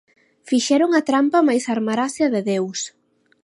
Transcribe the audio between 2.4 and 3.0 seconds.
Deus!